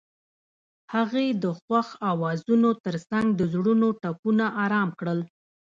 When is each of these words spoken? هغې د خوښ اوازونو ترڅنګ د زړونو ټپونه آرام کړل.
هغې 0.93 1.27
د 1.43 1.45
خوښ 1.61 1.87
اوازونو 2.11 2.69
ترڅنګ 2.85 3.27
د 3.39 3.41
زړونو 3.53 3.87
ټپونه 4.01 4.45
آرام 4.63 4.89
کړل. 4.99 5.19